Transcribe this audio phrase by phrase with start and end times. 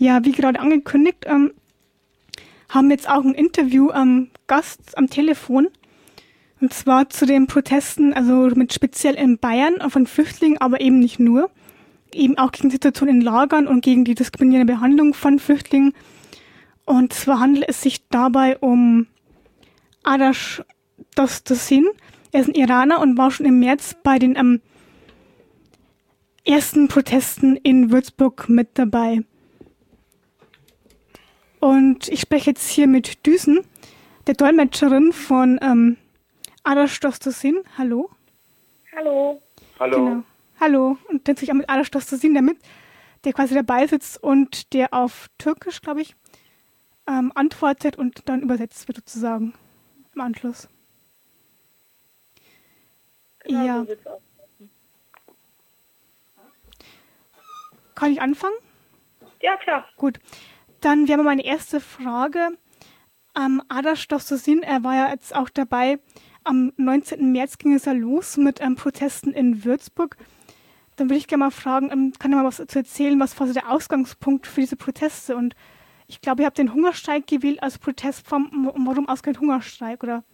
[0.00, 1.52] Ja, wie gerade angekündigt, ähm,
[2.70, 5.68] haben wir jetzt auch ein Interview am Gast am Telefon.
[6.58, 11.20] Und zwar zu den Protesten, also mit speziell in Bayern von Flüchtlingen, aber eben nicht
[11.20, 11.50] nur.
[12.14, 15.92] Eben auch gegen die Situation in Lagern und gegen die diskriminierende Behandlung von Flüchtlingen.
[16.86, 19.06] Und zwar handelt es sich dabei um
[20.02, 20.62] Adash
[21.14, 21.86] Dostosin.
[22.32, 24.62] Er ist ein Iraner und war schon im März bei den ähm,
[26.46, 29.24] ersten Protesten in Würzburg mit dabei.
[31.60, 33.60] Und ich spreche jetzt hier mit Düsen,
[34.26, 35.98] der Dolmetscherin von ähm,
[36.64, 37.62] Adash Dostosin.
[37.76, 38.10] Hallo.
[38.96, 39.42] Hallo.
[39.78, 39.96] Hallo.
[39.96, 40.22] Genau.
[40.58, 40.98] Hallo.
[41.08, 42.56] Und dann sich auch mit Adash Dostosin, der mit,
[43.24, 46.16] der quasi dabei sitzt und der auf Türkisch, glaube ich,
[47.06, 49.52] ähm, antwortet und dann übersetzt wird sozusagen
[50.14, 50.66] im Anschluss.
[53.44, 53.84] Genau, ja.
[53.84, 53.94] So
[57.94, 58.56] Kann ich anfangen?
[59.42, 59.86] Ja, klar.
[59.96, 60.18] Gut.
[60.80, 62.56] Dann wäre meine erste Frage.
[63.36, 65.98] Ähm, Adash Dostosin, er war ja jetzt auch dabei.
[66.42, 67.32] Am 19.
[67.32, 70.16] März ging es ja los mit ähm, Protesten in Würzburg.
[70.96, 73.46] Dann würde ich gerne mal fragen, ähm, kann er mal was zu erzählen, was war
[73.46, 75.36] so der Ausgangspunkt für diese Proteste?
[75.36, 75.54] Und
[76.08, 78.72] ich glaube, ihr habt den Hungerstreik gewählt als Protestform.
[78.74, 80.02] Warum ausgerechnet Hungerstreik?
[80.02, 80.24] Oder?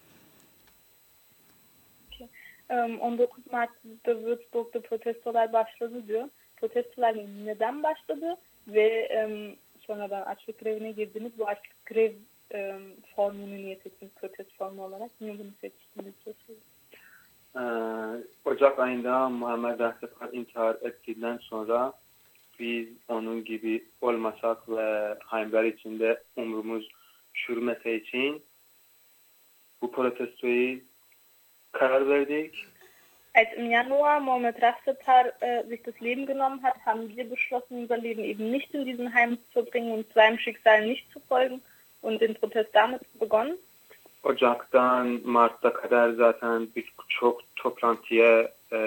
[2.13, 2.29] Okay.
[2.69, 6.29] Um, 19 Mart'ta Würzburg'da protestolar başladı diyor.
[6.57, 9.57] Protestolar neden başladı ve um,
[9.87, 11.33] sonradan açlık grevine girdiniz.
[11.39, 12.13] Bu açlık grev
[12.55, 12.83] um,
[13.17, 15.11] formunu niye seçtiniz protest formu olarak?
[15.21, 16.15] Niye bunu seçtiniz?
[17.57, 17.61] Ee,
[18.45, 21.93] Ocak ayında Muhammed Rahsefar intihar ettiğinden sonra
[22.59, 26.89] biz onun gibi olmasak ve haimler içinde umrumuz
[27.35, 28.43] çürümese için
[29.83, 30.81] bu protestoyu
[31.73, 32.67] karar verdik.
[33.37, 37.99] Als im Januar Mohamed Rafsetar äh, sich das Leben genommen hat, haben wir beschlossen, unser
[37.99, 41.61] Leben eben nicht in diesen Heim zu bringen und seinem Schicksal nicht zu folgen
[42.01, 43.59] und den Protest damit begonnen.
[44.23, 48.81] Ocaktan Mart'ta kadar zaten birçok toplantıya e,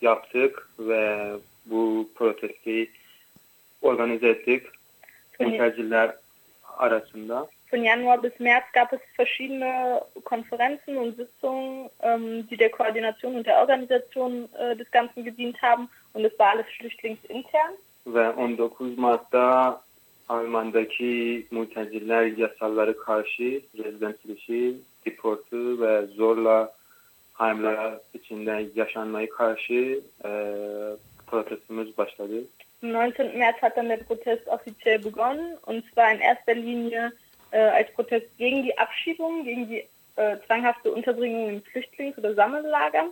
[0.00, 1.32] yaptık ve
[1.66, 2.86] bu protestoyu
[3.82, 4.66] organize ettik
[5.40, 6.16] mülteciler
[6.78, 7.48] arasında.
[7.74, 13.46] Von Januar bis März gab es verschiedene Konferenzen und Sitzungen, ähm, die der Koordination und
[13.48, 17.72] der Organisation äh, des Ganzen gedient haben und es war alles flüchtlingsintern.
[18.06, 19.80] Ve 19 Mart'ta
[20.28, 24.74] Alman'daki mülteciler yasaları karşı rezident ilişi,
[25.06, 26.72] deportu ve zorla
[27.38, 30.30] heimler içinde yaşanmayı karşı e,
[31.26, 32.44] protestumuz başladı.
[32.82, 33.34] Am 19.
[33.34, 37.12] März hat dann der Protest offiziell begonnen und zwar in erster Linie
[37.54, 39.84] äh, als Protest gegen die Abschiebung, gegen die
[40.16, 43.10] äh, zwanghafte Unterbringung in Flüchtlings- oder Sammellagern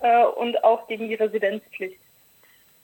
[0.00, 2.00] äh, und auch gegen die Residenzpflicht.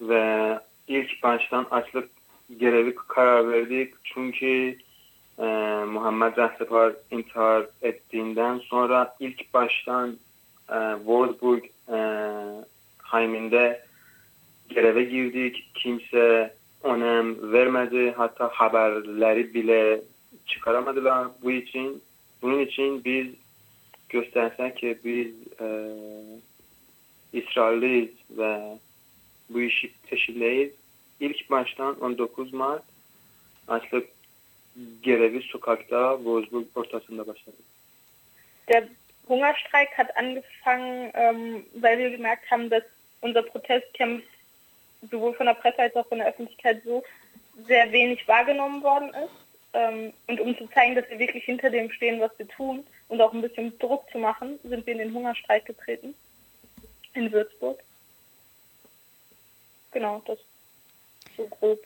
[0.00, 2.10] Ve ilk baştan açlık
[2.48, 4.78] görevi karar verdik çünkü
[5.38, 5.44] e,
[5.84, 10.18] Muhammed Rahsepar intihar ettiğinden sonra ilk baştan
[10.70, 11.98] e, Wolfsburg e,
[12.98, 13.82] haiminde
[14.68, 15.70] göreve girdik.
[15.74, 18.14] Kimse önem vermedi.
[18.16, 20.00] Hatta haberleri bile
[20.48, 22.02] çıkaramadılar bu için.
[22.42, 23.26] Bunun için biz
[24.08, 25.68] göstersek ki biz e,
[27.38, 28.78] ısrarlıyız ve
[29.50, 30.72] bu işi peşindeyiz.
[31.20, 32.82] İlk baştan 19 Mart
[33.68, 34.08] açlık
[35.02, 37.56] görevi sokakta Wolfsburg ortasında başladı.
[38.68, 38.88] Der
[39.28, 42.82] Hungerstreik hat angefangen, ähm, weil wir gemerkt haben, dass
[43.20, 44.28] unser Protest kämpft
[45.10, 47.02] sowohl von der Presse als auch von der Öffentlichkeit so
[47.66, 49.47] sehr wenig wahrgenommen worden ist.
[49.78, 53.20] Ähm, und um zu zeigen, dass wir wirklich hinter dem stehen, was wir tun und
[53.20, 56.14] auch ein bisschen Druck zu machen, sind wir in den Hungerstreik getreten
[57.14, 57.78] in Würzburg.
[59.92, 60.38] Genau, das
[61.36, 61.78] so grob.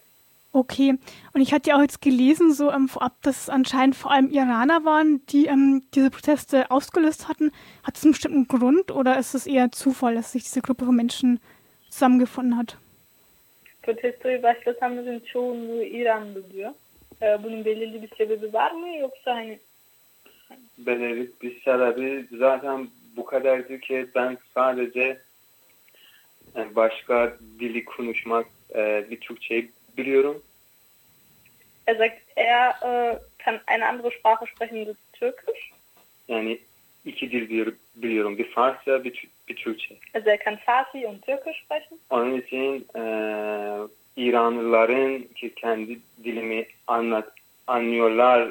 [0.55, 0.99] Okay,
[1.33, 4.31] und ich hatte ja auch jetzt gelesen, so ähm, vorab, dass es anscheinend vor allem
[4.31, 7.53] Iraner waren, die ähm, diese Proteste ausgelöst hatten.
[7.83, 10.97] Hat es einen bestimmten Grund oder ist es eher Zufall, dass sich diese Gruppe von
[10.97, 11.41] Menschen
[11.91, 12.77] zusammengefunden hat?
[13.83, 16.73] Protestoyu başlatanların çoğunluğu İranlı diyor.
[17.23, 19.59] Ee, bunun belirli bir sebebi var mı yoksa hani
[20.79, 25.19] Belirli bir sebebi zaten bu kadardı ki ben sadece
[26.57, 30.43] yani başka dili konuşmak, e, bir Türkçeyi biliyorum.
[31.87, 35.73] er sagt, er äh, kann eine andere Sprache sprechen, das Türkisch.
[36.29, 36.59] Yani
[37.05, 38.39] iki dil biliyorum, biliyorum.
[38.39, 39.97] Bir Farsça, bir, bir Türkçe.
[40.15, 41.99] Also er kann Farsi und Türkisch sprechen.
[42.11, 43.03] Onun için e,
[44.17, 47.33] İranlıların ki kendi dilimi anlat,
[47.67, 48.51] anlıyorlar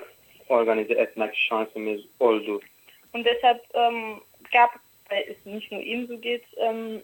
[0.49, 2.61] organize etmek şansımız oldu.
[3.13, 4.19] Und deshalb ähm,
[4.51, 4.69] gab,
[5.09, 7.01] weil es nicht nur ihm so geht, ähm,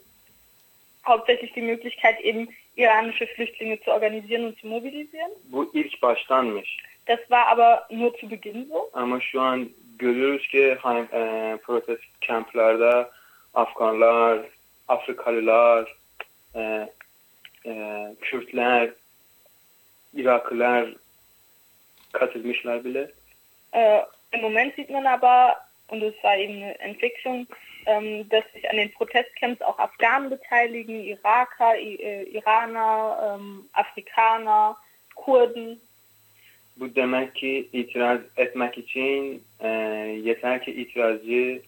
[1.03, 5.31] hauptsächlich die Möglichkeit, eben iranische Flüchtlinge zu organisieren und zu mobilisieren.
[5.51, 6.77] Bu ilk baştanmış.
[7.07, 8.89] Das war aber nur zu Beginn so.
[8.93, 9.69] Ama şu an
[9.99, 13.11] görüyoruz ki hani, e, protest kamplarda
[13.53, 14.39] Afganlar,
[14.87, 15.95] Afrikalılar,
[16.55, 16.89] e,
[17.67, 18.89] e, Kürtler,
[20.13, 20.89] Iraklılar
[22.11, 23.11] katılmışlar bile.
[23.73, 24.01] Äh,
[24.33, 25.55] Im Moment sieht man aber,
[25.89, 27.47] und es war eben eine Entwicklung,
[27.85, 34.77] ähm, dass sich an den Protestcamps auch Afghanen beteiligen, Iraker, I äh, Iraner, ähm, Afrikaner,
[35.15, 35.79] Kurden.
[36.75, 39.67] Bu demek ki itiraz etmek için e,
[40.23, 41.61] yeter ki itirazcı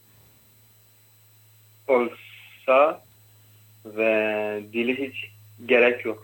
[1.88, 3.02] olsa
[3.86, 5.32] ve dili hiç
[5.68, 6.24] gerek yok.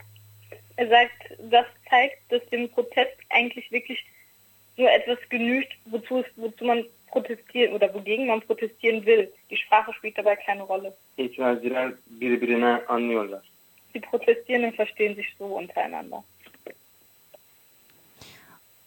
[0.77, 4.03] Er sagt, das zeigt, dass dem Protest eigentlich wirklich
[4.77, 9.31] nur etwas genügt, wozu, es, wozu man protestieren oder wogegen man protestieren will.
[9.49, 10.93] Die Sprache spielt dabei keine Rolle.
[12.07, 13.41] Birbirine anlıyorlar.
[13.93, 16.23] Die Protestierenden verstehen sich so untereinander.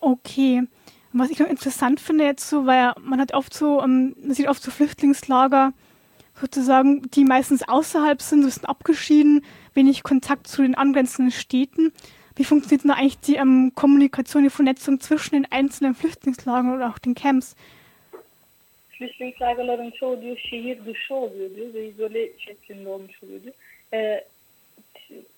[0.01, 0.63] Okay.
[1.13, 4.49] Was ich noch interessant finde jetzt so, weil man hat oft so, ähm, man sieht
[4.49, 5.73] oft so Flüchtlingslager,
[6.41, 9.45] sozusagen, die meistens außerhalb sind, so sind abgeschieden,
[9.75, 11.93] wenig Kontakt zu den angrenzenden Städten.
[12.37, 16.99] Wie funktioniert denn eigentlich die ähm, Kommunikation, die Vernetzung zwischen den einzelnen Flüchtlingslagern oder auch
[16.99, 17.57] den Camps?
[18.91, 23.55] Flüchtlingslagerların çoğu diyor şehir dışı oluyor diyor ve izole şeklinde olmuş oluyor diyor.
[23.93, 24.25] Ee,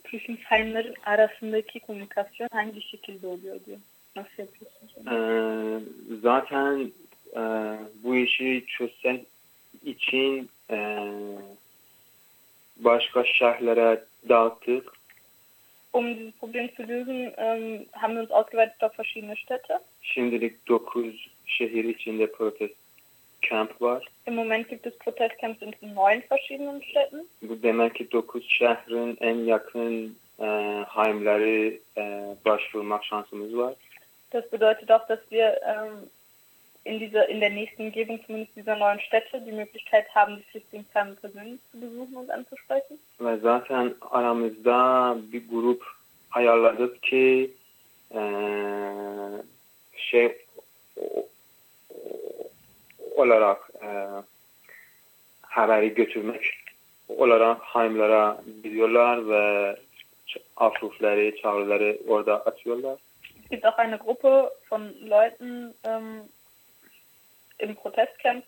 [0.04, 3.78] Flüchtlingsheimlerin arasındaki komünikasyon hangi şekilde oluyor diyor.
[4.16, 4.92] Nasıl yapıyorsunuz?
[4.96, 5.14] onu?
[5.14, 5.80] Ee,
[6.22, 6.92] zaten
[7.36, 7.42] e,
[8.04, 9.26] bu işi çözmek
[9.84, 10.48] için
[12.76, 15.00] başka şehirlere dağıttık.
[15.92, 19.80] Um dieses Problem zu lösen, ähm, haben wir uns ausgeweitet auf verschiedene Städte.
[20.02, 22.74] Şimdilik 9 şehir içinde protest
[23.48, 24.06] kamp var.
[24.26, 27.26] Im Moment gibt es Protestcamps in neun verschiedenen Städten.
[27.42, 30.46] Bu demek ki 9 şehrin en yakın e,
[30.88, 33.74] heimleri e, başvurmak şansımız var.
[34.32, 36.08] Das bedeutet auch, dass wir ähm,
[36.84, 41.14] in dieser in der nächsten Umgebung zumindest dieser neuen Städte die Möglichkeit haben, die Flüchtlingsheime
[41.14, 42.98] persönlich zu besuchen und anzusprechen.
[43.18, 45.82] Ve zaten aramızda bir grup
[46.32, 47.50] ayarladık ki
[48.14, 48.20] e,
[49.96, 50.36] şey
[50.96, 51.26] o-
[51.90, 52.50] o-
[53.16, 53.88] olarak e,
[55.42, 56.42] haberi götürmek
[57.08, 59.76] olarak heimlara gidiyorlar ve
[60.56, 62.98] afrufları, çağrıları orada atıyorlar.
[63.44, 66.22] Es gibt auch eine Gruppe von Leuten ähm,
[67.60, 68.44] im Protestcamp,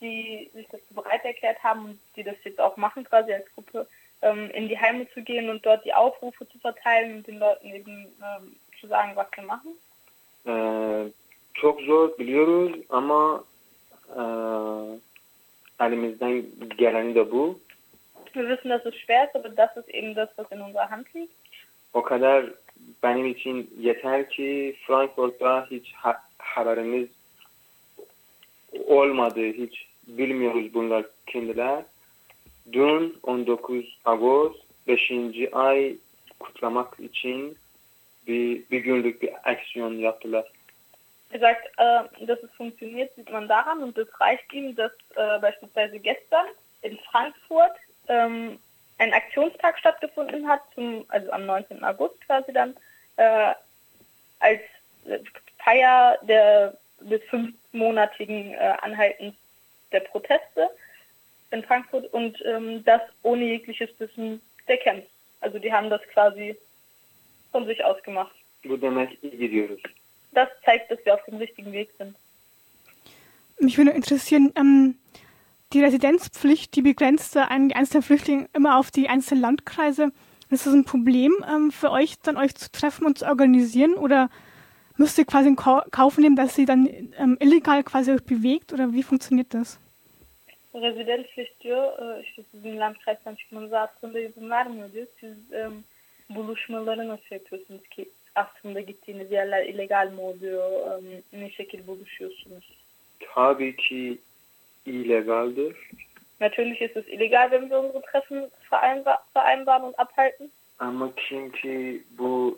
[0.00, 3.86] die sich dazu bereit erklärt haben und die das jetzt auch machen, quasi als Gruppe,
[4.22, 7.66] ähm, in die Heime zu gehen und dort die Aufrufe zu verteilen und den Leuten
[7.66, 9.72] eben ähm, zu sagen, was wir machen.
[10.46, 11.10] E,
[11.54, 13.44] çok zor biliyoruz ama
[14.16, 14.22] e,
[15.84, 16.46] elimizden
[16.78, 17.58] geleni de bu.
[18.34, 21.12] Wir wissen, dass es schwer ist, aber das ist eben das, was in unserer Hand
[21.14, 21.32] liegt.
[21.92, 22.44] O kadar
[23.02, 27.08] benim için yeter ki Frankfurt'ta hiç ha- haberimiz
[28.86, 29.40] olmadı.
[29.40, 31.84] Hiç bilmiyoruz bunlar kimdiler.
[32.72, 34.56] Dün 19 Ağustos
[34.86, 35.12] 5.
[35.52, 35.96] ay
[36.40, 37.56] kutlamak için
[38.26, 40.44] bir, bir günlük bir aksiyon yaptılar.
[41.32, 45.40] Er sagt, äh, dass es funktioniert, sieht man daran und es reicht ihm, dass äh,
[45.40, 46.46] beispielsweise gestern
[46.82, 47.76] in Frankfurt
[48.08, 48.58] ähm,
[48.98, 51.82] ein Aktionstag stattgefunden hat, zum, also am 19.
[51.84, 52.76] August quasi dann,
[53.16, 53.54] äh,
[54.38, 54.60] als
[55.58, 59.34] Feier der, des fünfmonatigen äh, Anhaltens
[59.92, 60.68] der Proteste
[61.50, 65.06] in Frankfurt und ähm, das ohne jegliches Wissen der Camps.
[65.40, 66.56] Also die haben das quasi
[67.52, 68.34] von sich aus gemacht.
[70.32, 72.16] Das zeigt, dass wir auf dem richtigen Weg sind.
[73.58, 74.96] Mich würde interessieren, ähm,
[75.72, 80.12] die Residenzpflicht, die begrenzt da einen, die einzelnen Flüchtlinge immer auf die einzelnen Landkreise.
[80.50, 83.94] Ist das ein Problem ähm, für euch, dann euch zu treffen und zu organisieren?
[83.94, 84.30] Oder
[84.98, 86.86] müsst ihr quasi in Kau- Kauf nehmen, dass sie dann
[87.18, 88.72] ähm, illegal quasi euch bewegt?
[88.72, 89.78] Oder wie funktioniert das?
[90.74, 95.06] Rezidentpflicht diyor, e, işte sizin Landkreis'ten çıkmanıza aslında izin vermiyor diyor.
[95.20, 95.68] Siz e,
[96.30, 100.70] buluşmaları nasıl yapıyorsunuz ki aslında gittiğiniz yerler illegal mi oluyor?
[101.32, 102.72] E, ne şekil buluşuyorsunuz?
[103.34, 104.18] Tabii ki
[104.86, 105.76] illegaldir.
[106.40, 110.50] Natürlich ist es illegal, wenn wir unsere Treffen vereinba vereinbaren und abhalten.
[110.78, 112.56] Ama kim ki bu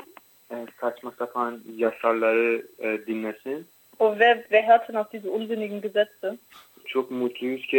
[0.51, 3.67] e, saçma sapan yasaları e, dinlesin
[3.99, 6.37] Und wer, wer hört denn auf diese unsinnigen Gesetze?
[6.87, 7.79] çok mutluyuz ki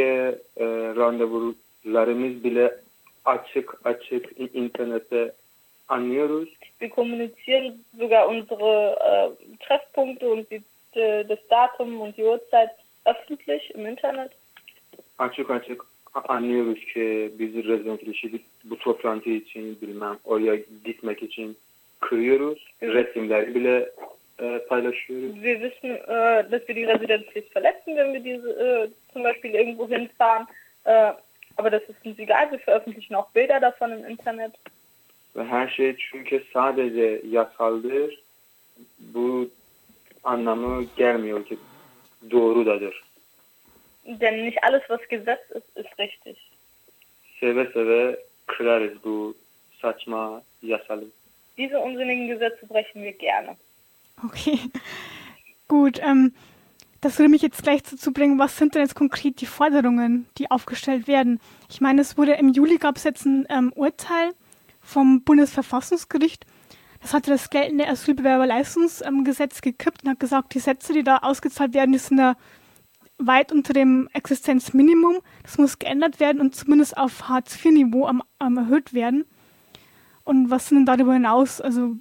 [0.57, 2.75] e, randevularımız bile
[3.25, 5.31] açık açık in- internette
[5.87, 6.49] anlıyoruz.
[6.79, 10.61] Wir kommunizieren sogar unsere äh, Treffpunkte und die,
[10.95, 12.69] äh, das Datum und die Uhrzeit
[13.05, 14.31] öffentlich im Internet.
[15.17, 15.81] Açık açık
[16.13, 21.57] anlıyoruz ki biz rezidentleşip bu toplantı için bilmem oraya gitmek için
[21.99, 22.67] kırıyoruz.
[22.81, 22.95] Evet.
[22.95, 23.91] Resimleri bile
[24.39, 25.35] e, paylaşıyoruz.
[25.35, 29.87] Wir wissen, äh, dass wir die Residenzpflicht verletzen, wenn wir diese äh, zum Beispiel irgendwo
[29.89, 30.47] hinfahren.
[30.85, 31.13] Äh,
[31.57, 32.51] aber das ist uns egal.
[32.51, 34.53] Wir veröffentlichen auch Bilder davon im Internet.
[35.35, 38.19] Ve her şey çünkü sadece yasaldır.
[38.99, 39.49] Bu
[40.23, 41.57] anlamı gelmiyor ki
[42.31, 43.03] doğrudadır.
[44.05, 46.37] Denn nicht alles, was Gesetz ist, ist richtig.
[47.39, 49.35] Seve seve kırarız bu
[49.81, 51.05] saçma yasalı.
[51.59, 53.57] Diese unsinnigen Gesetze brechen wir gerne.
[54.25, 54.57] Okay,
[55.67, 55.99] gut.
[56.01, 56.33] Ähm,
[57.01, 60.49] das würde mich jetzt gleich dazu bringen, was sind denn jetzt konkret die Forderungen, die
[60.49, 61.41] aufgestellt werden?
[61.69, 64.31] Ich meine, es wurde im Juli gab es jetzt ein ähm, Urteil
[64.81, 66.45] vom Bundesverfassungsgericht.
[67.01, 71.91] Das hatte das geltende Asylbewerberleistungsgesetz gekippt und hat gesagt, die Sätze, die da ausgezahlt werden,
[71.91, 72.35] die sind ja
[73.17, 75.19] weit unter dem Existenzminimum.
[75.43, 79.25] Das muss geändert werden und zumindest auf Hartz-IV-Niveau erhöht werden.
[80.29, 81.95] Und was sind denn darüber hinaus, also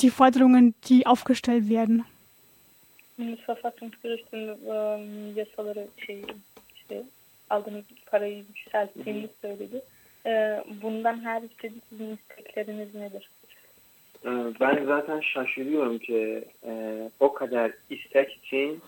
[0.00, 2.04] die Forderungen, die aufgestellt werden?
[3.16, 4.74] Bundesverfassungsgericht'in e,
[5.40, 6.24] yasaları şey,
[6.76, 7.02] işte
[7.50, 9.82] aldığınız parayı yükselttiğini söyledi.
[10.26, 13.30] E, bundan harici sizin istekleriniz nedir?
[14.24, 14.28] Ee,
[14.60, 18.80] Ben zaten şaşırıyorum ki e, o kadar istek için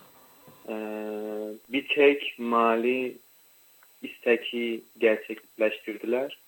[0.68, 0.74] e,
[1.68, 3.16] bir tek mali
[4.02, 6.38] isteki gerçekleştirdiler.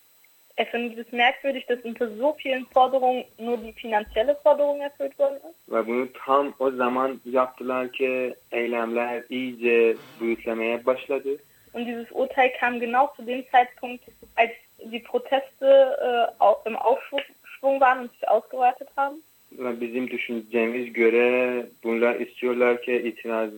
[0.56, 5.36] Er findet es merkwürdig, dass unter so vielen Forderungen nur die finanzielle Forderung erfüllt worden
[5.36, 5.68] ist.
[5.68, 11.38] Ve bunu tam o zaman yaptılar ki eylemler iyice büyüklemeye başladı.
[11.72, 14.04] Und dieses Urteil kam genau zu dem Zeitpunkt,
[14.36, 14.50] als
[14.92, 19.22] die Proteste äh, im Aufschwung waren und sich ausgeweitet haben.
[19.52, 23.50] Ve bizim düşüncemiz göre bunlar istiyorlar ki itiraz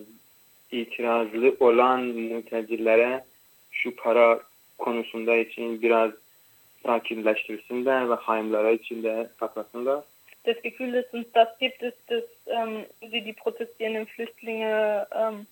[0.72, 3.24] itirazlı olan mültecilere
[3.72, 4.40] şu para
[4.78, 6.10] konusunda için biraz
[6.86, 10.00] sakinleştirsinler ve haimlara içinde saklasınlar.
[10.46, 15.46] Das Gefühl, das uns das gibt, ist, dass ähm, sie die protestierenden Flüchtlinge ähm,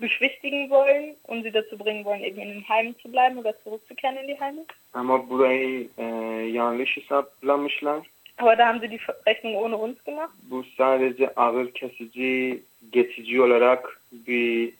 [0.00, 4.16] beschwichtigen wollen und sie dazu bringen wollen, eben in den Heimen zu bleiben oder zurückzukehren
[4.16, 4.64] in die Heime.
[4.92, 6.04] Ama burayı e,
[6.52, 8.06] yanlış hesaplamışlar.
[8.38, 10.34] Aber da haben sie die Rechnung ohne uns gemacht.
[10.42, 14.72] Bu sadece ağır kesici, geçici olarak bir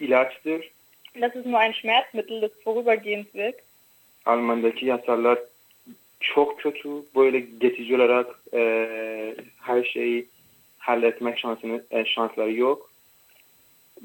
[0.00, 0.70] ilaçtır.
[1.20, 3.67] Das ist nur ein Schmerzmittel, das vorübergehend wirkt.
[4.28, 5.38] Almanya'daki yasalar
[6.20, 6.88] çok kötü.
[7.16, 8.60] Böyle geçici olarak e,
[9.62, 10.26] her şeyi
[10.78, 12.90] halletmek şansını, e, şansları yok.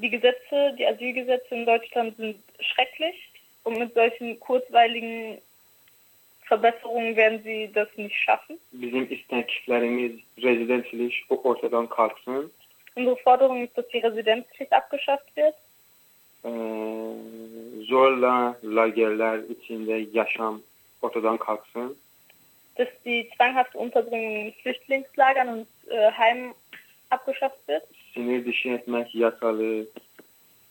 [0.02, 3.16] Die Gesetze, die Asylgesetze in Deutschland sind schrecklich
[3.64, 5.40] und mit solchen kurzweiligen
[6.50, 8.58] Verbesserungen werden sie das nicht schaffen.
[8.72, 10.12] Bizim isteklerimiz
[10.42, 12.52] rezidentlik ortadan kalksın.
[12.96, 15.54] Unsere Forderung ist, dass die Residenzpflicht abgeschafft wird,
[16.44, 16.50] E,
[17.88, 20.60] zorla lagerler içinde yaşam
[21.02, 21.96] ortadan kalksın.
[22.78, 26.54] dass die zwanghafte Unterbringung in Flüchtlingslagern und äh, Heimen
[27.10, 27.82] abgeschafft wird
[28.14, 29.86] Sinir dışı etmek yasalı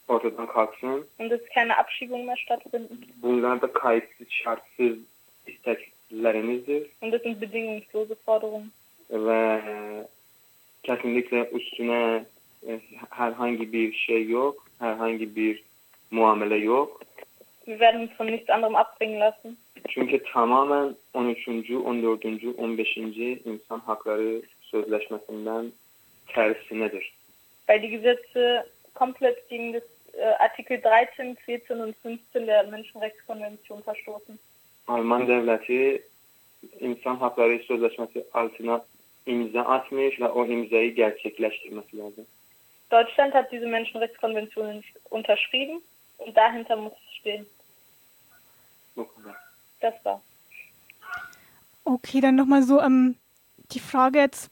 [0.08, 1.06] ortadan kalksın.
[1.20, 2.88] und dass keine Abschiebungen mehr stattfinden.
[3.22, 4.98] Bunlar da kayıtsız şartsız
[5.48, 6.88] isteklerimizdir.
[7.02, 8.72] Und das sind bedingungslose Forderungen.
[9.10, 9.62] ve
[10.84, 12.26] kesinlikle üstüne
[12.68, 12.80] e,
[13.10, 15.64] herhangi bir şey yok, herhangi bir
[16.14, 17.02] muamele yok.
[17.66, 19.58] Wir werden uns von nichts anderem abbringen lassen.
[19.90, 21.72] Çünkü tamamen 13.
[21.72, 22.26] 14.
[22.58, 22.98] 15.
[23.46, 25.72] insan hakları sözleşmesinden
[26.28, 27.14] tersinedir.
[27.68, 34.40] weil die Gesetze komplett gegen das äh, Artikel 13, 14 und 15 der Menschenrechtskonvention verstoßen.
[34.88, 36.02] Alman devleti
[36.80, 38.86] insan hakları sözleşmesi altına
[39.26, 42.26] imza atmış ve o imzayı gerçekleştirmesi lazım.
[42.92, 45.82] Deutschland hat diese Menschenrechtskonvention unterschrieben
[46.18, 47.46] und dahinter muss es stehen.
[49.80, 50.22] Das war.
[51.84, 53.18] Okay, dann nochmal so ähm,
[53.72, 54.50] die Frage jetzt.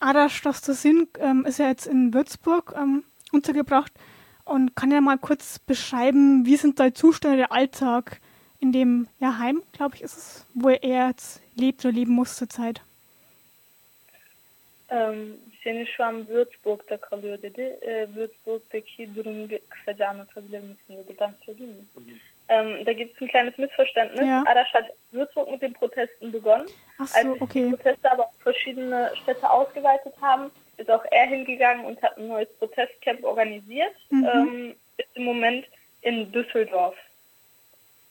[0.00, 3.92] Arash Dostosin ähm, ist ja jetzt in Würzburg ähm, untergebracht
[4.44, 8.20] und kann ja mal kurz beschreiben, wie sind da die Zustände der Alltag
[8.60, 12.36] in dem ja, Heim, glaube ich, ist es, wo er jetzt lebt oder leben muss
[12.36, 12.82] zurzeit.
[14.90, 17.78] Um, seni şu an Würzburg'da kalıyor dedi.
[17.82, 21.16] Ee, Würzburg'daki durumu bir kısaca anlatabilir misin dedi.
[21.20, 22.14] Ben söyleyeyim mi?
[22.48, 24.26] Ähm, da gibt es ein kleines Missverständnis.
[24.26, 24.44] Ja.
[24.46, 26.66] Arash hat Würzburg mit den Protesten begonnen.
[26.98, 27.70] Ach Als so, sich die okay.
[27.70, 32.48] Proteste aber auf verschiedene Städte ausgeweitet haben, ist auch er hingegangen und hat ein neues
[32.58, 33.94] Protestcamp organisiert.
[34.10, 34.28] Mhm.
[34.34, 35.64] Ähm, ist im Moment
[36.02, 36.94] in Düsseldorf.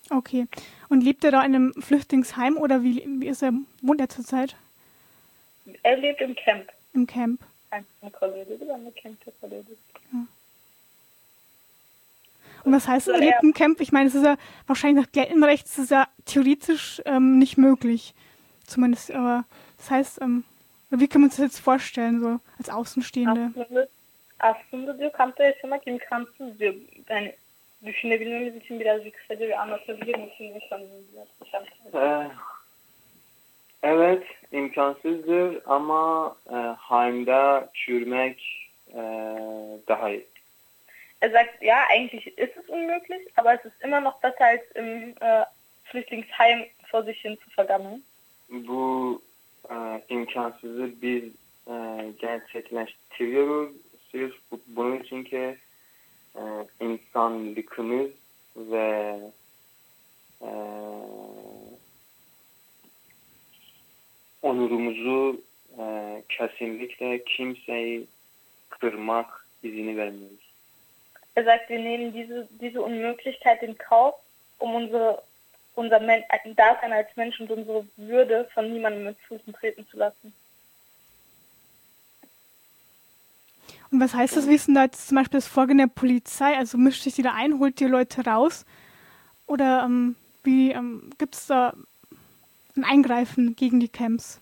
[0.10, 0.48] Okay.
[0.89, 4.56] Und lebt er da in einem Flüchtlingsheim oder wie, wie ist er, wohnt er zurzeit?
[5.84, 6.72] Er lebt im Camp.
[6.93, 7.41] Im Camp.
[7.72, 10.27] De camp'te kalıyor dedim.
[12.65, 13.82] Und was heißt das erlebten Camp?
[13.82, 17.58] Ich meine, es ist ja wahrscheinlich nach geltendem Recht ist es ja theoretisch ähm, nicht
[17.58, 18.13] möglich.
[18.65, 19.43] Zumindest, aber
[19.77, 20.43] das heißt, ähm,
[20.89, 23.51] wie kann man sich das jetzt vorstellen, so als Außenstehende?
[23.51, 23.88] Aslında,
[24.39, 26.75] aslında diyor kampta yaşamak imkansız diyor.
[27.10, 27.36] Yani
[27.86, 30.62] düşünebilmemiz için birazcık kısaca bir anlatabilir misin?
[31.93, 32.27] Ee,
[33.84, 36.56] evet, imkansızdır ama e,
[36.90, 39.02] heimde çürümek e,
[39.88, 40.25] daha iyi.
[41.22, 45.16] Er sagt, ja, eigentlich ist es unmöglich, aber es ist immer noch besser, als im
[45.22, 45.46] äh,
[45.86, 48.04] Flüchtlingsheim vor sich hin zu vergammeln.
[48.50, 49.22] Bu
[49.70, 49.75] e,
[50.10, 51.24] imkansızı biz
[51.68, 51.74] e,
[52.20, 53.72] gerçekleştiriyoruz.
[54.12, 55.58] Sırf bu- bunun için ki
[56.36, 56.42] e,
[56.80, 58.10] insanlıkımız
[58.56, 59.20] ve
[60.42, 60.50] e,
[64.43, 65.41] onurumuzu
[65.79, 65.83] e,
[66.29, 68.07] kesinlikle kimseyi
[68.69, 70.43] kırmak izini vermiyoruz.
[71.35, 74.15] Er sagt, wir nehmen diese, diese Unmöglichkeit in Kauf,
[74.59, 75.23] um unsere,
[75.75, 79.97] unser Men ein Dasein als Mensch und unsere Würde von niemandem mit Füßen treten zu
[79.97, 80.33] lassen.
[83.89, 84.47] Und was heißt das?
[84.47, 86.55] Wie ist denn da jetzt zum Beispiel das Vorgehen der Polizei?
[86.55, 88.65] Also mischt sich die da ein, holt die Leute raus?
[89.47, 91.73] Oder ähm, wie ähm, gibt es da
[92.75, 94.39] ein Eingreifen gegen die Camps?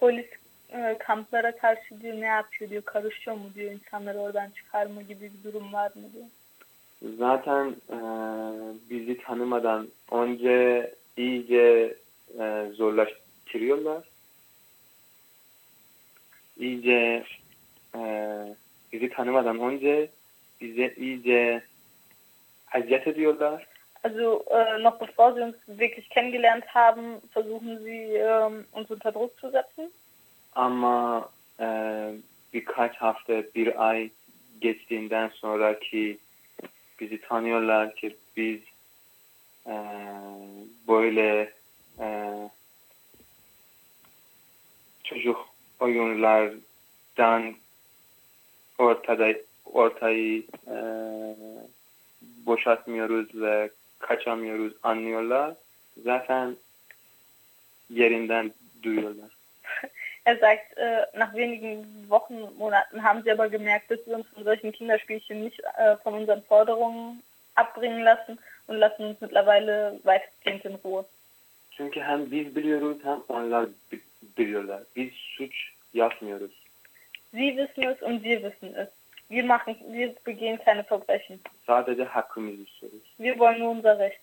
[0.00, 0.26] Polis
[0.72, 5.52] e, kamplara karşı diyor ne yapıyor diyor, karışıyor mu diyor, insanları oradan çıkarma gibi bir
[5.52, 6.26] durum var mı diyor.
[7.18, 7.98] Zaten e,
[8.90, 11.96] bizi tanımadan önce iyice
[12.40, 14.04] e, zorlaştırıyorlar.
[16.58, 17.24] İyice
[17.94, 18.02] e,
[18.92, 20.10] bizi tanımadan önce
[20.60, 21.62] bize iyice
[22.74, 23.66] eziyet ediyorlar.
[24.02, 29.38] Also äh, noch bevor sie uns wirklich kennengelernt haben, versuchen sie ähm, uns unter Druck
[29.40, 29.90] zu setzen.
[30.52, 31.28] Ama
[31.60, 31.66] e,
[32.52, 34.10] birkaç hafta, bir ay
[34.60, 36.18] geçtiğinden sonra ki
[37.00, 38.60] bizi tanıyorlar ki biz
[39.66, 39.74] e,
[40.88, 41.52] böyle
[42.00, 42.34] e,
[45.04, 45.48] çocuk
[45.80, 47.54] oyunlardan
[48.78, 50.76] ortada ortayı e,
[52.46, 55.54] boşaltmıyoruz ve kaçamıyoruz anlıyorlar.
[56.04, 56.56] Zaten
[57.90, 59.30] yerinden duyuyorlar.
[60.24, 64.44] Er sagt, äh, nach wenigen Wochen, Monaten haben sie aber gemerkt, dass wir uns von
[64.44, 67.22] solchen Kinderspielchen nicht äh, von unseren Forderungen
[67.54, 71.04] abbringen lassen und lassen uns mittlerweile weitestgehend in Ruhe.
[71.76, 74.00] Çünkü hem biz biliyoruz hem onlar bi-
[74.38, 74.82] biliyorlar.
[74.96, 76.52] Biz suç yapmıyoruz.
[77.32, 78.88] Sie wissen es und wir wissen es.
[79.28, 81.40] Wir machen, wir begehen keine Verbrechen.
[81.66, 83.02] Sadece hakkımızı istiyoruz.
[83.18, 84.20] Wir wollen nur unser Recht.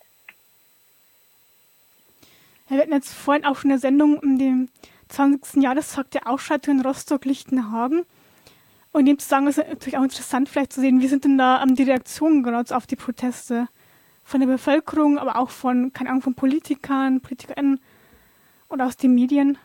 [2.70, 4.70] Wir hatten jetzt vorhin auch schon eine Sendung um den
[5.10, 5.62] 20.
[5.64, 8.06] Jahrestag der Ausschreitung in Rostock-Lichtenhagen.
[8.92, 11.38] Und in dem Zusammenhang ist es natürlich auch interessant, vielleicht zu sehen, wie sind denn
[11.38, 13.68] da ähm, die Reaktionen genau auf die Proteste
[14.24, 17.80] von der Bevölkerung, aber auch von, keine Ahnung, von Politikern, PolitikerInnen
[18.70, 19.60] oder aus den Medien.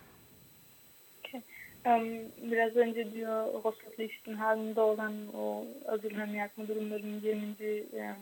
[2.43, 7.55] Biraz önce diyor Rostock Lichtenhagen'da olan o özürlem yakma durumlarının 20.
[7.97, 8.17] em,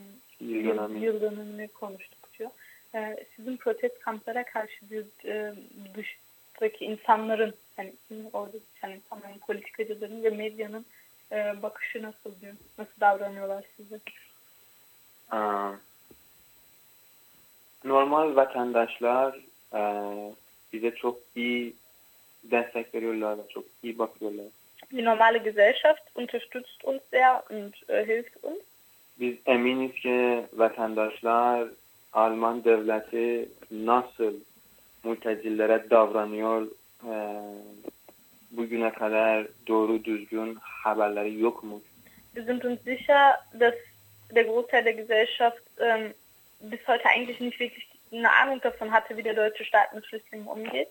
[1.00, 2.50] Yıl dönümünü konuştuk diyor.
[2.94, 5.54] Ee, sizin protest kamplara karşı diyor e,
[5.94, 7.92] dıştaki insanların hani
[8.32, 10.86] orada yani insanların politikacıların ve medyanın
[11.32, 12.54] e, bakışı nasıl diyor?
[12.78, 13.98] Nasıl davranıyorlar size?
[17.84, 19.38] Normal vatandaşlar
[19.74, 19.80] e,
[20.72, 21.74] bize çok iyi
[22.44, 24.46] destek veriyorlar ve çok iyi bakıyorlar.
[24.92, 28.59] Die normale Gesellschaft unterstützt uns sehr und äh, hilft uns.
[29.20, 31.68] Biz eminiz ki vatandaşlar
[32.12, 34.35] Alman devleti nasıl
[35.05, 36.66] mültecilere davranıyor
[37.05, 37.12] e,
[38.51, 41.81] bugüne kadar doğru düzgün haberleri yok mu?
[42.35, 43.74] Wir sind uns sicher, dass
[44.31, 46.14] der Großteil der Gesellschaft ähm,
[46.61, 50.46] bis heute eigentlich nicht wirklich eine Ahnung davon hatte, wie der deutsche Staat mit Flüchtlingen
[50.46, 50.88] umgeht.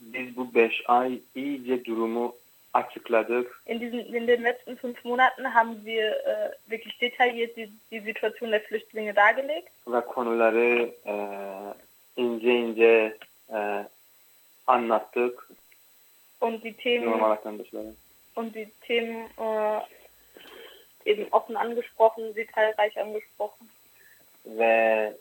[0.00, 2.34] Biz bu beş ay iyice durumu
[2.72, 3.62] açıkladık.
[3.66, 8.52] In, diesen, in den letzten fünf Monaten haben wir äh, wirklich detailliert die, die Situation
[8.52, 11.14] der Flüchtlinge dargelegt ve konuları e,
[12.16, 13.16] ince ince
[13.52, 13.86] e,
[14.66, 15.48] anlattık
[16.40, 17.38] und die Themen normal
[18.34, 19.80] und die Themen äh,
[21.04, 23.70] eben offen angesprochen, detailreich angesprochen.
[24.44, 25.14] Ve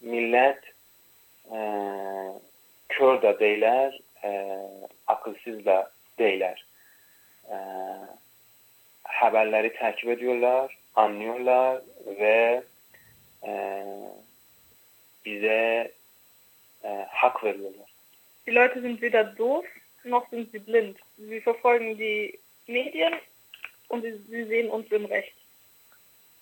[0.00, 0.62] millet
[1.50, 1.58] e,
[2.98, 4.58] kör da değiller, e,
[5.06, 6.66] akılsız da değiller.
[7.50, 7.56] E,
[9.04, 12.62] haberleri takip ediyorlar, anlıyorlar ve
[13.46, 13.84] e,
[15.24, 15.92] bize
[16.84, 17.94] e, hak veriyorlar.
[18.46, 19.64] Die Leute sind weder doof
[20.04, 20.96] noch sind sie blind.
[21.16, 23.14] Sie verfolgen die Medien
[23.88, 25.34] und sie, sie sehen uns im Recht.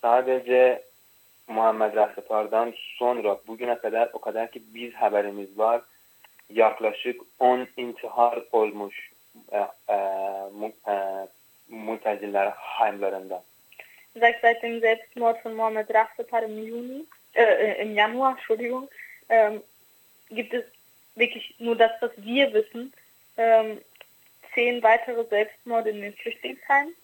[0.01, 0.83] sadece
[1.47, 5.81] Muhammed Rahsepar'dan sonra bugüne kadar o kadar ki biz haberimiz var
[6.53, 9.11] yaklaşık 10 intihar olmuş
[9.51, 9.57] e,
[9.89, 9.95] e,
[10.87, 11.27] e,
[11.69, 13.41] mülteciler heimlerinde.
[14.19, 18.89] Seit, seit dem Selbstmord von Mohammed Rahsepar im Juni, äh, im Januar, Entschuldigung,
[19.29, 19.61] ähm,
[20.29, 20.63] gibt es
[21.15, 22.93] wirklich nur das, was wir wissen,
[23.37, 23.81] ähm,
[24.53, 26.95] zehn weitere Selbstmorde in den Flüchtlingsheimen.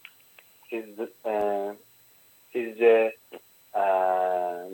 [0.69, 1.75] Siz, e,
[2.53, 3.15] sizce
[3.73, 3.81] e,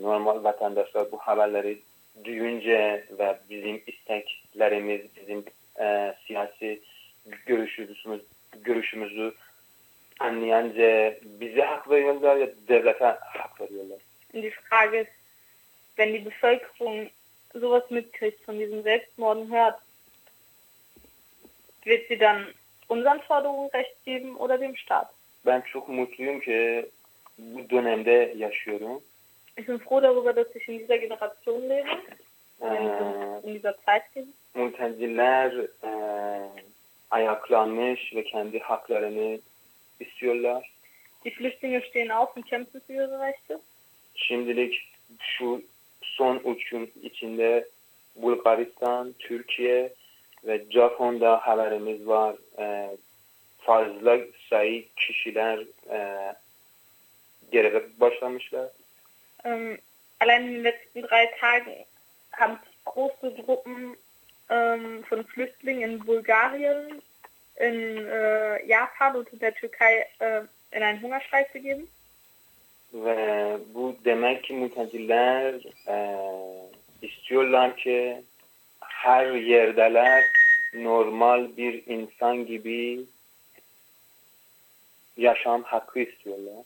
[0.00, 1.78] normal vatandaşlar bu haberleri
[2.24, 5.44] duyunca ve bizim isteklerimiz, bizim
[5.80, 6.80] e, siyasi
[7.46, 8.20] görüşümüz,
[8.64, 9.34] görüşümüzü
[10.20, 13.98] anlayanca bize hak veriyorlar ya devlete hak veriyorlar.
[14.32, 15.12] Die Frage ist,
[15.96, 17.10] wenn die Bevölkerung
[17.52, 19.78] sowas mitkriegt, von diesen Selbstmorden hört,
[21.84, 22.46] wird sie dann
[22.88, 25.08] unseren Forderungen recht geben oder dem Staat?
[25.46, 26.86] Ben çok mutluyum ki
[27.38, 29.02] bu dönemde yaşıyorum.
[29.56, 31.88] Ich bin froh darüber, dass ich in dieser Generation lebe,
[32.62, 34.28] Ee, in dieser Zeit lebe.
[34.54, 35.52] mülteciler
[35.84, 35.90] e,
[37.10, 39.38] ayaklanmış ve kendi haklarını
[40.00, 40.70] istiyorlar.
[41.24, 43.58] Die Flüchtlinge stehen auf und kämpfen für ihre Rechte.
[44.14, 44.74] Şimdilik
[45.20, 45.62] şu
[46.02, 47.68] son üç gün içinde
[48.16, 49.92] Bulgaristan, Türkiye
[50.44, 52.36] ve Japon'da haberimiz var.
[52.58, 52.96] Ee,
[53.58, 54.18] fazla
[54.50, 55.58] sayı kişiler
[55.90, 56.34] e,
[57.52, 58.68] göreve başlamışlar.
[59.46, 59.78] Ähm,
[60.18, 61.72] allein in den letzten drei Tagen
[62.32, 63.96] haben große Gruppen
[64.50, 67.02] ähm, von Flüchtlingen in Bulgarien,
[67.56, 71.88] in äh, Japan und in der Türkei äh, in einen Hungerstreik begeben.
[72.92, 75.54] Ve bu demek ki mülteciler
[75.86, 75.96] e,
[77.02, 78.22] istiyorlar ki
[78.80, 80.24] her yerdeler
[80.74, 83.00] normal bir insan gibi
[85.16, 86.64] yaşam hakkı istiyorlar.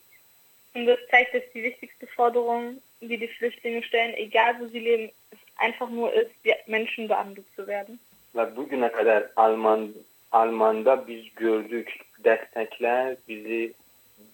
[0.75, 5.11] Und das zeigt, dass die wichtigste Forderung, die die Flüchtlinge stellen, egal wo sie leben,
[5.31, 6.31] es einfach nur ist,
[6.67, 7.99] Menschen behandelt zu werden.
[8.35, 9.95] Ve bugüne kadar Alman
[10.31, 11.89] Alman'da biz gördük
[12.25, 13.75] destekler bizi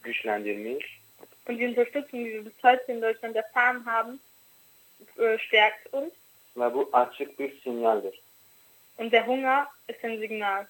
[0.03, 1.01] güçlendirmiş.
[1.49, 4.21] Und die Unterstützung, die wir bis heute in Deutschland erfahren haben,
[5.17, 6.13] äh, stärkt uns.
[6.57, 8.21] Ve bu açık bir sinyaldir.
[8.99, 10.67] Und der Hunger ist ein Signal.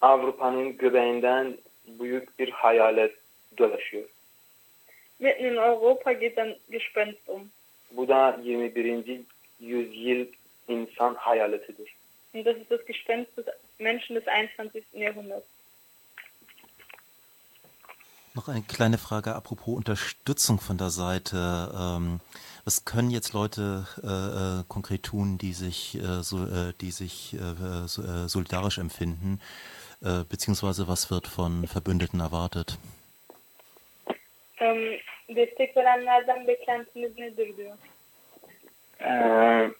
[0.00, 3.14] Avrupa'nın göbeğinden büyük bir hayalet
[3.58, 4.04] dolaşıyor.
[5.18, 7.50] Mitten in Europa geht ein Gespenst um.
[7.90, 9.26] Bu da 21.
[9.60, 10.26] yüzyıl
[10.68, 11.88] insan hayaletidir.
[12.32, 13.46] Und das ist das Gespenst des
[13.78, 14.84] Menschen des 21.
[14.92, 15.46] Jahrhunderts.
[18.34, 21.72] Noch eine kleine Frage apropos Unterstützung von der Seite.
[21.74, 22.20] Ähm,
[22.64, 27.34] was können jetzt Leute äh, äh, konkret tun, die sich, äh, so, äh, die sich
[27.34, 29.40] äh, so, äh, solidarisch empfinden,
[30.02, 32.78] äh, beziehungsweise was wird von Verbündeten erwartet?
[35.28, 37.76] Destek verenlerden beklentiniz nedir diyor.
[39.00, 39.70] Ee,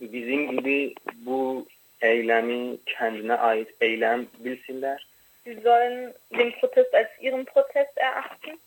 [0.00, 1.66] bizim gibi bu
[2.00, 5.06] eylemi kendine ait eylem bilsinler.
[5.44, 8.58] Sie sollen den Protest als ihren Protest erachten.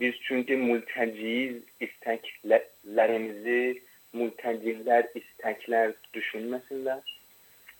[0.00, 3.82] Biz çünkü mülteciyiz, isteklerimizi
[4.12, 7.20] mülteciler istekler düşünmesinler.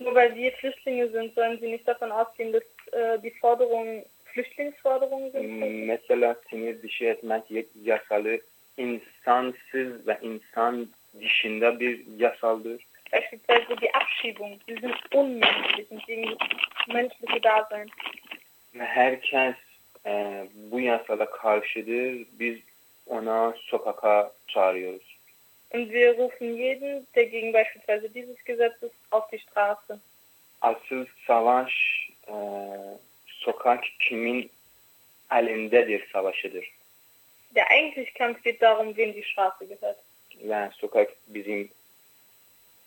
[0.00, 5.30] Nur weil wir Flüchtlinge sind, sollen sie nicht davon ausgehen, dass äh, die Forderungen Flüchtlingsforderungen
[5.30, 5.86] sind.
[5.86, 7.44] Mesela sinir dişi etmek
[7.84, 8.38] yasalı
[8.76, 10.88] insansız ve insan
[11.20, 12.82] dışında bir yasaldır.
[13.12, 14.60] Beispielsweise die Abschiebung.
[14.66, 16.36] Sie sind unmenschlich und gegen
[16.88, 17.88] menschliche Dasein.
[18.78, 19.54] Herkes
[20.06, 22.26] e, bu yasala karşıdır.
[22.32, 22.58] Biz
[23.06, 25.16] ona sokaka çağırıyoruz.
[25.74, 29.98] Und wir rufen jeden, der gegen beispielsweise dieses Gesetz ist, auf die Straße.
[30.60, 31.72] Asıl savaş
[32.28, 32.34] e,
[33.40, 34.50] sokak kimin
[35.32, 36.72] elindedir savaşıdır.
[37.54, 39.98] Der eigentliche Kampf geht darum, wem die Straße gehört.
[40.42, 41.70] Ve sokak bizim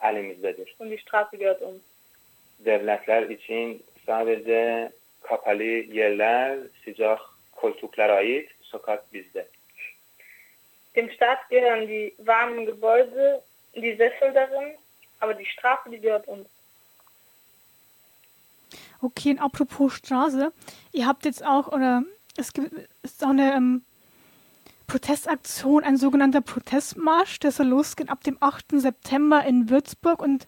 [0.01, 0.75] elimizdedir.
[0.79, 1.81] Und die Straße gehört uns.
[2.59, 7.19] Devletler için sadece kapalı yerler, sıcak
[7.51, 9.47] koltuklara ait, sokak bizde.
[10.95, 13.41] Dem Staat gehören die warmen Gebäude,
[13.75, 14.77] die Sessel darin,
[15.19, 16.47] aber die Straße, die gehört uns.
[19.03, 20.53] Okay, und apropos Straße,
[20.93, 22.03] ihr habt jetzt auch, oder
[22.37, 23.83] es gibt ist auch eine ähm,
[24.87, 28.79] Protestaktion, ein sogenannter Protestmarsch, der soll losgehen ab dem 8.
[28.79, 30.47] September in Würzburg und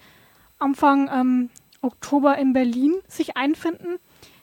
[0.58, 1.50] Anfang ähm,
[1.82, 4.00] Oktober in Berlin sich einfinden.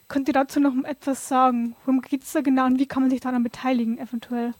[0.08, 1.74] Könnt ihr dazu noch etwas sagen?
[1.86, 4.52] Worum geht es da genau und wie kann man sich daran beteiligen eventuell?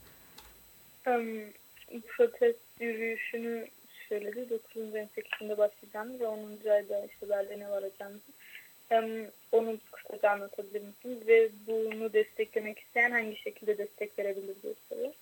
[1.05, 3.67] Um, protest yürüyüşünü
[4.09, 4.49] söyledi.
[4.49, 4.93] 9.
[4.93, 6.69] ve 8'inde başlayacağını ve 10.
[6.71, 8.17] ayda işte Berlin'e varacağını.
[8.93, 11.23] Em, onun kısaca anlatabilir misin?
[11.27, 15.13] Ve bunu desteklemek isteyen hangi şekilde destek verebilir diye soruyor.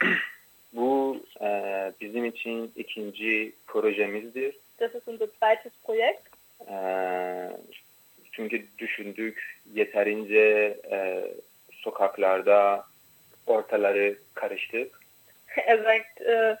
[0.72, 1.48] Bu e,
[2.00, 4.54] bizim için ikinci projemizdir.
[4.80, 6.28] Das ist unser zweites Projekt.
[6.70, 7.50] Ee,
[8.32, 11.24] çünkü düşündük yeterince e,
[11.72, 12.84] sokaklarda
[13.46, 15.00] ortaları karıştık.
[15.66, 16.56] Er sagt, äh,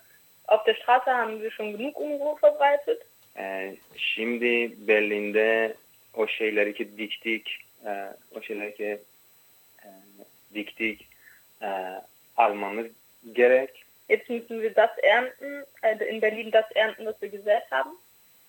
[0.48, 3.02] auf der Straße haben wir schon genug Unruhe verbreitet.
[3.38, 5.74] Ee, şimdi Berlin'de
[6.14, 7.90] o şeyleri ki diktik, e,
[8.30, 8.98] o şeyleri ki
[9.84, 9.88] e,
[10.54, 11.08] diktik,
[11.62, 11.68] e,
[12.36, 12.86] almamız
[13.32, 13.84] gerek.
[14.08, 17.98] Jetzt müssen wir das ernten, also in Berlin das ernten, was wir gesät haben.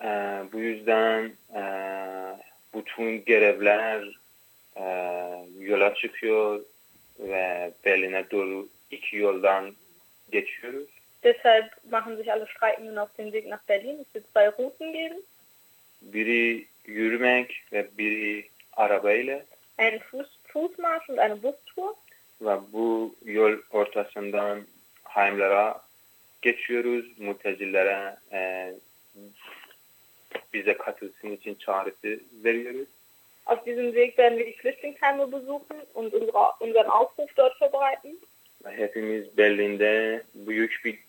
[0.02, 1.64] Ee, bu yüzden e,
[2.76, 4.20] bütün görevler
[4.76, 4.84] e,
[5.60, 6.66] yola çıkıyor
[7.20, 9.76] ve Berlin'e doğru iki yoldan
[10.32, 10.90] geçiyoruz.
[11.24, 14.00] Deshalb machen sich alle Streikenden auf den Weg nach Berlin.
[14.02, 15.18] Es wird zwei Routen geben.
[16.02, 19.42] Biri yürümek ve biri arabayla
[19.78, 21.96] Einen Fuß Fußmarsch und eine Bustour.
[22.42, 24.66] ve bu yol ortasından
[25.16, 25.82] Heimlara
[26.42, 27.06] geçiyoruz.
[27.20, 28.74] Mültecilere e,
[30.54, 32.88] bize katılsın için çağrısı veriyoruz.
[33.46, 38.18] Auf diesem Weg werden wir die Flüchtlingsheime besuchen und unsere, unseren Aufruf dort verbreiten.
[38.66, 41.00] Ve Hepimiz Berlin'de büyük bir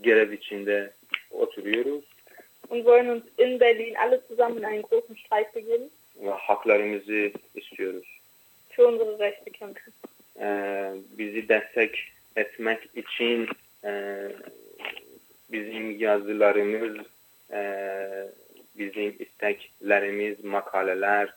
[0.00, 0.92] görev içinde
[1.30, 2.04] oturuyoruz
[2.70, 8.20] Und wollen uns in Berlin alle zusammen in einen großen Streik begeben, ve haklarımızı istiyoruz.
[8.70, 9.92] für unsere Rechte kämpfen.
[10.40, 13.48] Ee, bizi destek etmek için
[13.84, 14.22] e,
[15.52, 17.06] bizim yazılarımız,
[17.52, 17.62] e,
[18.78, 21.34] bizim isteklerimiz, makaleler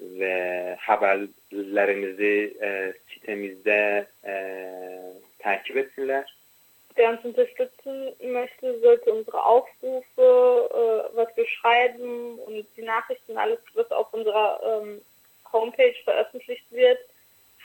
[0.00, 4.34] ve haberlerimizi e, sitemizde e,
[5.38, 6.36] takip etsinler.
[6.94, 13.58] Wer uns unterstützen möchte, sollte unsere Aufrufe, äh, was wir schreiben und die Nachrichten, alles,
[13.74, 15.00] was auf unserer ähm,
[15.52, 16.98] Homepage veröffentlicht wird,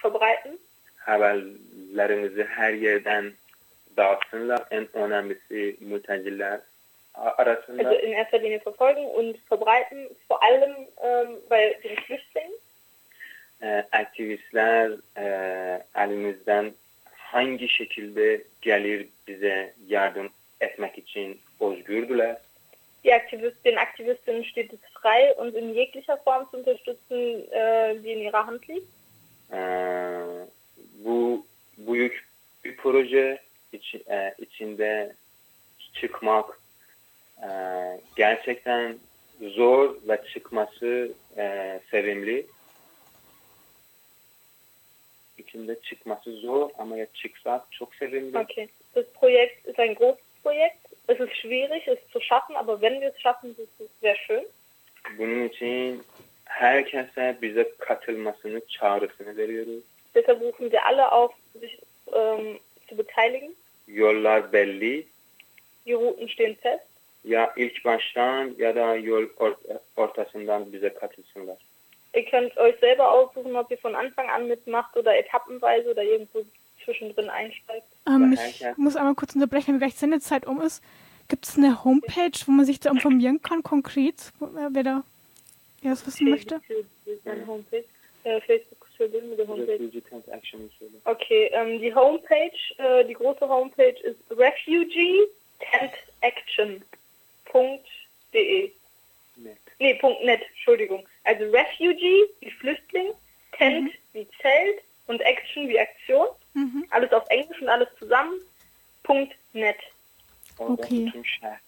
[0.01, 0.57] verbreiten.
[1.05, 3.35] Haberlerimizi her yerden
[3.97, 4.67] dağıtsınlar.
[4.71, 6.59] En önemlisi mülteciler
[7.13, 7.89] arasında.
[7.89, 12.53] Also in erster Linie verfolgen und verbreiten, vor allem ähm, bei den Flüchtlingen.
[13.61, 14.97] e, aktivistler
[15.93, 16.75] elimizden
[17.31, 20.29] hangi şekilde gelir bize yardım
[20.61, 22.37] etmek için özgürdüler.
[23.03, 28.11] Die Aktivist, den Aktivistinnen steht es frei, uns in jeglicher Form zu unterstützen, äh, die
[28.13, 28.87] in ihrer Hand liegt.
[31.05, 31.45] Bu
[31.77, 32.25] büyük
[32.65, 33.37] bir proje
[33.73, 35.15] içi- e, içinde
[35.93, 36.59] çıkmak
[37.43, 37.49] e,
[38.15, 38.95] gerçekten
[39.41, 42.45] zor ve çıkması e, sevimli.
[45.47, 48.37] İçinde çıkması zor ama ya çıksak çok sevimli.
[48.37, 48.67] Okay.
[48.95, 50.77] Das Projekt ist ein großes Projekt.
[51.07, 54.45] Es ist schwierig, es zu schaffen, aber wenn wir es schaffen, ist es sehr schön.
[55.17, 56.03] Bunun için
[56.45, 59.83] herkese bize katılmasını çağrısını veriyoruz.
[60.15, 61.77] Deshalb rufen wir alle auf, sich
[62.13, 63.55] ähm, zu beteiligen.
[63.87, 65.05] Yollar belli.
[65.85, 66.83] Die Routen stehen fest.
[67.23, 71.57] Ya ilk baştan ya da yol or- ortasından bize katılsınlar.
[72.17, 76.43] Ihr könnt euch selber aussuchen, ob ihr von Anfang an mitmacht oder etappenweise oder irgendwo
[76.83, 77.85] zwischendrin einsteigt.
[78.07, 78.73] Ähm, ich ja.
[78.75, 80.81] muss einmal kurz unterbrechen, wenn gleich Sendezeit um ist.
[81.29, 85.03] Gibt es eine Homepage, wo man sich da informieren kann, konkret, wo- wer wer da
[85.81, 86.59] wer das wissen möchte?
[87.25, 87.83] Eine Homepage.
[88.23, 89.73] Äh, Facebook für Bildende Homepage.
[89.73, 90.93] Refugee Tent Action söyle.
[91.05, 94.17] Okay, ähm, die Homepage, äh, die große Homepage ist
[97.51, 98.71] refugee-tentaction.de.
[99.37, 99.57] Net.
[99.79, 101.05] Nee, Punkt .net, Entschuldigung.
[101.27, 103.09] Also Refugee wie Flüchtling,
[103.57, 106.27] Tent wie Zelt und Action wie Aktion.
[106.53, 106.85] Mhm.
[106.91, 108.39] Alles auf Englisch und alles zusammen.
[109.03, 109.77] Punkt .net.
[110.57, 111.59] Şehirler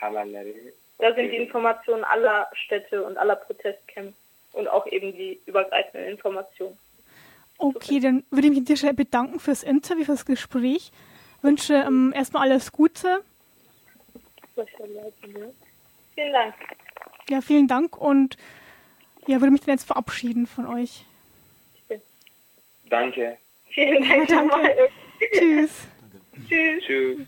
[0.00, 4.16] haberleri Da sind die Informationen aller Städte und aller Protestcamps
[4.52, 6.76] und auch eben die übergreifenden Informationen.
[7.58, 10.90] Okay, dann würde ich mich an dieser Stelle bedanken fürs Interview, fürs Gespräch.
[11.42, 13.22] Wünsche ähm, erstmal alles Gute.
[16.14, 16.54] Vielen Dank.
[17.28, 18.36] Ja, vielen Dank und
[19.28, 21.04] ja, würde mich dann jetzt verabschieden von euch.
[22.88, 23.36] Danke.
[23.70, 24.46] Vielen Dank Danke.
[24.46, 24.74] nochmal.
[25.32, 25.70] Tschüss.
[26.48, 26.84] Tschüss.
[26.84, 27.18] Tschüss.